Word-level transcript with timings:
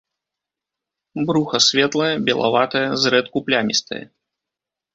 Бруха 1.27 1.59
светлае, 1.67 2.09
белаватае, 2.29 2.83
зрэдку 3.03 3.45
плямістае. 3.51 4.01